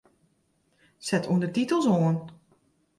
[1.07, 2.17] Set ûndertitels oan.